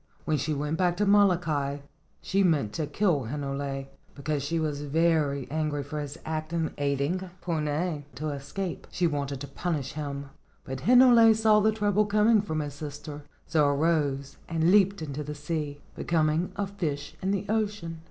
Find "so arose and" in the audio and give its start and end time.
13.45-14.71